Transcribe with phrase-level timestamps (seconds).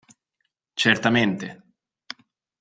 [0.83, 1.47] Certamente.